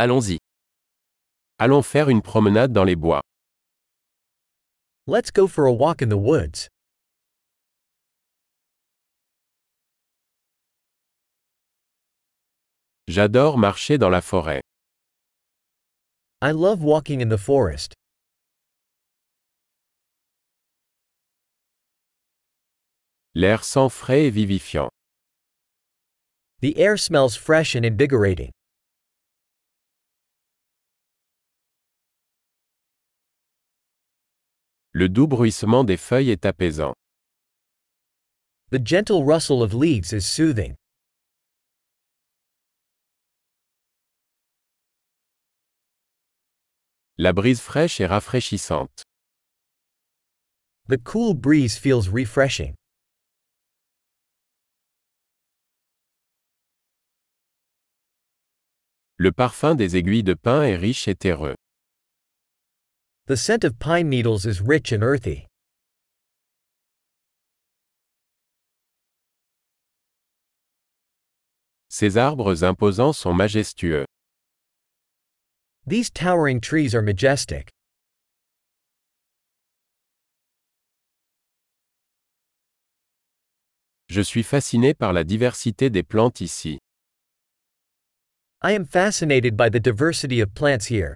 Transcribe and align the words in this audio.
Allons-y. 0.00 0.38
Allons 1.58 1.82
faire 1.82 2.08
une 2.08 2.22
promenade 2.22 2.72
dans 2.72 2.84
les 2.84 2.94
bois. 2.94 3.20
Let's 5.08 5.32
go 5.32 5.48
for 5.48 5.66
a 5.66 5.72
walk 5.72 6.02
in 6.02 6.08
the 6.08 6.16
woods. 6.16 6.68
J'adore 13.08 13.58
marcher 13.58 13.98
dans 13.98 14.08
la 14.08 14.20
forêt. 14.20 14.60
I 16.40 16.52
love 16.52 16.80
walking 16.84 17.20
in 17.20 17.28
the 17.28 17.36
forest. 17.36 17.94
L'air 23.34 23.64
sent 23.64 23.88
frais 23.90 24.26
et 24.26 24.30
vivifiant. 24.30 24.90
The 26.60 26.78
air 26.78 26.96
smells 26.96 27.34
fresh 27.34 27.74
and 27.74 27.84
invigorating. 27.84 28.52
Le 34.92 35.08
doux 35.08 35.26
bruissement 35.26 35.84
des 35.84 35.96
feuilles 35.96 36.30
est 36.30 36.46
apaisant. 36.46 36.94
The 38.70 38.78
gentle 38.78 39.22
rustle 39.22 39.62
of 39.62 39.72
leaves 39.74 40.12
is 40.12 40.22
soothing. 40.22 40.74
La 47.18 47.32
brise 47.32 47.60
fraîche 47.60 48.00
est 48.00 48.06
rafraîchissante. 48.06 49.02
The 50.88 50.96
cool 50.96 51.34
breeze 51.34 51.76
feels 51.76 52.08
refreshing. 52.08 52.74
Le 59.16 59.32
parfum 59.32 59.74
des 59.74 59.96
aiguilles 59.96 60.22
de 60.22 60.34
pin 60.34 60.62
est 60.62 60.76
riche 60.76 61.08
et 61.08 61.14
terreux. 61.14 61.56
The 63.28 63.36
scent 63.36 63.62
of 63.62 63.78
pine 63.78 64.08
needles 64.08 64.46
is 64.46 64.62
rich 64.62 64.90
and 64.90 65.04
earthy. 65.04 65.46
Ces 71.90 72.16
arbres 72.16 72.62
imposants 72.62 73.18
sont 73.18 73.34
majestueux. 73.36 74.06
These 75.86 76.08
towering 76.08 76.58
trees 76.62 76.94
are 76.94 77.02
majestic. 77.02 77.68
Je 84.08 84.22
suis 84.22 84.42
fasciné 84.42 84.94
par 84.98 85.12
la 85.12 85.22
diversité 85.22 85.92
des 85.92 86.02
plantes 86.02 86.40
ici. 86.40 86.78
I 88.62 88.72
am 88.72 88.86
fascinated 88.86 89.54
by 89.54 89.68
the 89.68 89.80
diversity 89.80 90.40
of 90.40 90.54
plants 90.54 90.86
here. 90.86 91.14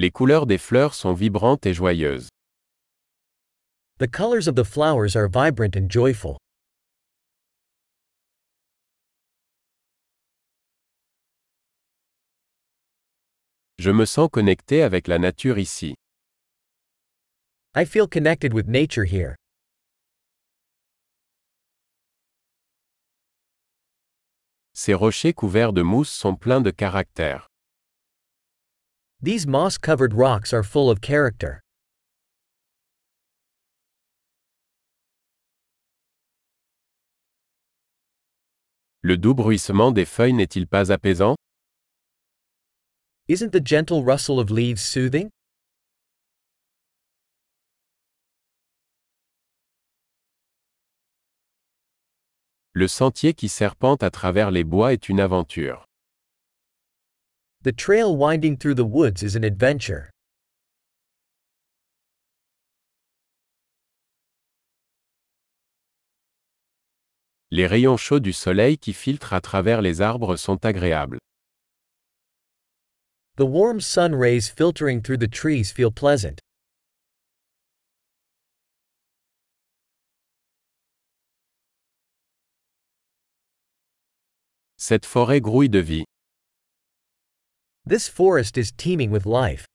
Les 0.00 0.10
couleurs 0.10 0.46
des 0.46 0.56
fleurs 0.56 0.94
sont 0.94 1.12
vibrantes 1.12 1.66
et 1.66 1.74
joyeuses. 1.74 2.30
The 3.98 4.06
colors 4.06 4.48
of 4.48 4.54
the 4.54 4.64
flowers 4.64 5.14
are 5.14 5.28
vibrant 5.28 5.76
and 5.76 5.90
joyful. 5.90 6.38
Je 13.78 13.90
me 13.90 14.06
sens 14.06 14.30
connecté 14.32 14.82
avec 14.82 15.06
la 15.06 15.18
nature 15.18 15.58
ici. 15.58 15.94
I 17.74 17.84
feel 17.84 18.08
connected 18.08 18.54
with 18.54 18.68
nature 18.68 19.04
here. 19.04 19.36
Ces 24.72 24.94
rochers 24.94 25.34
couverts 25.34 25.74
de 25.74 25.82
mousse 25.82 26.08
sont 26.08 26.36
pleins 26.36 26.62
de 26.62 26.70
caractère. 26.70 27.49
These 29.22 29.46
moss 29.46 29.76
covered 29.76 30.14
rocks 30.14 30.54
are 30.54 30.62
full 30.62 30.88
of 30.88 31.02
character. 31.02 31.60
Le 39.02 39.18
doux 39.18 39.34
bruissement 39.34 39.92
des 39.92 40.06
feuilles 40.06 40.32
n'est-il 40.32 40.66
pas 40.66 40.90
apaisant? 40.90 41.36
Isn't 43.28 43.52
the 43.52 43.60
gentle 43.60 44.02
rustle 44.02 44.40
of 44.40 44.50
leaves 44.50 44.80
soothing? 44.80 45.28
Le 52.72 52.88
sentier 52.88 53.34
qui 53.34 53.50
serpente 53.50 54.02
à 54.02 54.10
travers 54.10 54.50
les 54.50 54.64
bois 54.64 54.94
est 54.94 55.10
une 55.10 55.20
aventure. 55.20 55.89
The 57.62 57.72
trail 57.72 58.16
winding 58.16 58.56
through 58.56 58.76
the 58.76 58.86
woods 58.86 59.22
is 59.22 59.36
an 59.36 59.44
adventure. 59.44 60.08
Les 67.50 67.66
rayons 67.66 67.98
chauds 67.98 68.20
du 68.20 68.32
soleil 68.32 68.78
qui 68.78 68.94
filtrent 68.94 69.34
à 69.34 69.42
travers 69.42 69.82
les 69.82 70.00
arbres 70.00 70.36
sont 70.36 70.64
agréables. 70.64 71.18
The 73.36 73.44
warm 73.44 73.82
sun 73.82 74.14
rays 74.14 74.48
filtering 74.48 75.02
through 75.02 75.18
the 75.18 75.28
trees 75.28 75.70
feel 75.70 75.90
pleasant. 75.90 76.40
Cette 84.78 85.04
forêt 85.04 85.42
grouille 85.42 85.68
de 85.68 85.80
vie. 85.80 86.04
This 87.90 88.06
forest 88.06 88.56
is 88.56 88.70
teeming 88.70 89.10
with 89.10 89.26
life. 89.26 89.66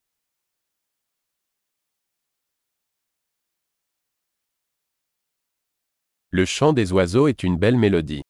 Le 6.32 6.46
chant 6.46 6.74
des 6.74 6.94
oiseaux 6.94 7.28
est 7.28 7.44
une 7.44 7.58
belle 7.58 7.76
mélodie. 7.76 8.22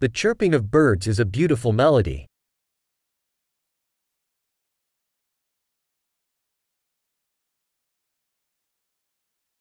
The 0.00 0.08
chirping 0.08 0.54
of 0.54 0.70
birds 0.70 1.06
is 1.06 1.20
a 1.20 1.26
beautiful 1.26 1.72
melody. 1.74 2.24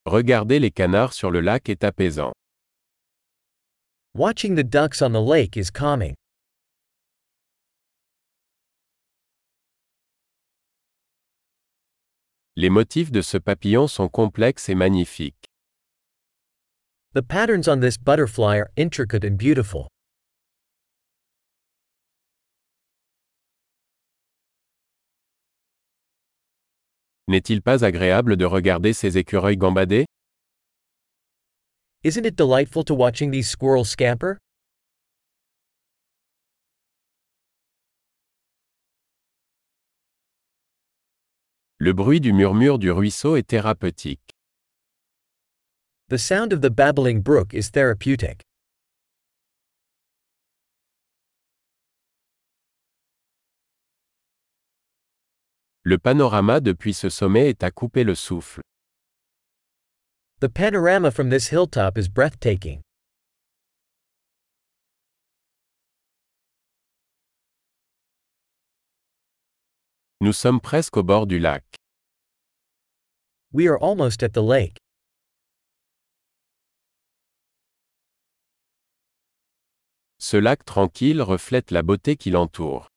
Regarder 0.05 0.61
les 0.61 0.71
canards 0.71 1.11
sur 1.11 1.29
le 1.29 1.41
lac 1.41 1.67
est 1.67 1.83
apaisant. 1.83 2.31
Watching 4.13 4.55
the 4.55 4.63
ducks 4.63 5.01
on 5.01 5.11
the 5.11 5.21
lake 5.21 5.57
is 5.57 5.69
calming. 5.69 6.15
Les 12.57 12.69
motifs 12.69 13.11
de 13.11 13.21
ce 13.21 13.37
papillon 13.37 13.85
sont 13.85 14.07
complexes 14.07 14.69
et 14.69 14.75
magnifiques. 14.75 15.49
The 17.13 17.21
patterns 17.21 17.67
on 17.67 17.81
this 17.81 17.97
butterfly 17.97 18.57
are 18.57 18.69
intricate 18.77 19.25
and 19.25 19.37
beautiful. 19.37 19.89
N'est-il 27.27 27.61
pas 27.61 27.83
agréable 27.83 28.37
de 28.37 28.45
regarder 28.45 28.93
ces 28.93 29.17
écureuils 29.17 29.57
gambader 29.57 30.05
Isn't 32.03 32.25
it 32.25 32.37
delightful 32.37 32.85
to 32.85 32.95
watching 32.95 33.31
these 33.31 33.49
squirrels 33.49 33.89
scamper? 33.89 34.37
Le 41.77 41.91
bruit 41.91 42.21
du 42.21 42.31
murmure 42.31 42.79
du 42.79 42.89
ruisseau 42.89 43.35
est 43.35 43.47
thérapeutique. 43.47 44.33
The 46.07 46.17
sound 46.17 46.53
of 46.53 46.61
the 46.61 46.69
babbling 46.69 47.21
brook 47.21 47.53
is 47.53 47.71
therapeutic. 47.71 48.41
Le 55.83 55.97
panorama 55.97 56.61
depuis 56.61 56.93
ce 56.93 57.09
sommet 57.09 57.49
est 57.49 57.61
à 57.61 57.71
couper 57.71 58.05
le 58.05 58.15
souffle. 58.15 58.61
The 60.39 60.47
panorama 60.47 61.11
from 61.11 61.29
this 61.29 61.49
hilltop 61.49 61.97
is 61.97 62.07
breathtaking. 62.07 62.84
Nous 70.21 70.31
sommes 70.31 70.61
presque 70.61 70.95
au 70.95 71.03
bord 71.03 71.27
du 71.27 71.39
lac. 71.39 71.63
We 73.51 73.67
are 73.67 73.77
almost 73.77 74.23
at 74.23 74.29
the 74.29 74.41
lake. 74.41 74.77
Ce 80.17 80.37
lac 80.37 80.63
tranquille 80.63 81.21
reflète 81.21 81.71
la 81.71 81.81
beauté 81.83 82.15
qui 82.15 82.31
l'entoure. 82.31 82.87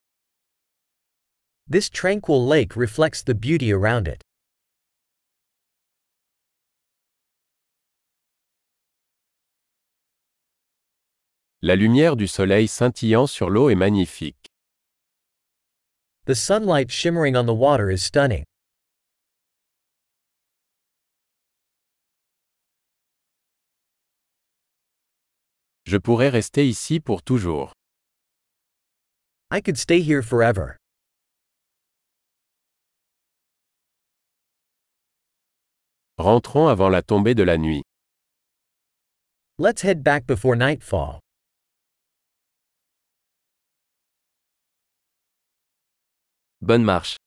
This 1.69 1.91
tranquil 1.91 2.47
lake 2.47 2.75
reflects 2.77 3.25
the 3.25 3.35
beauty 3.35 3.73
around 3.73 4.07
it. 4.07 4.23
La 11.63 11.75
lumière 11.75 12.15
du 12.15 12.29
soleil 12.29 12.69
scintillant 12.69 13.27
sur 13.27 13.51
l'eau 13.51 13.69
est 13.71 13.75
magnifique. 13.75 14.49
The 16.29 16.35
sunlight 16.35 16.91
shimmering 16.91 17.37
on 17.37 17.47
the 17.47 17.55
water 17.55 17.91
is 17.91 18.03
stunning. 18.03 18.45
Je 25.87 25.97
pourrais 25.97 26.29
rester 26.29 26.69
ici 26.69 27.01
pour 27.01 27.23
toujours. 27.23 27.73
I 29.51 29.63
could 29.63 29.79
stay 29.79 30.03
here 30.03 30.21
forever. 30.21 30.77
Rentrons 36.19 36.69
avant 36.69 36.91
la 36.91 37.01
tombée 37.01 37.35
de 37.35 37.43
la 37.43 37.57
nuit. 37.57 37.83
Let's 39.59 39.81
head 39.81 40.05
back 40.05 40.27
before 40.27 40.57
nightfall. 40.57 41.21
Bonne 46.61 46.85
marche. 46.85 47.19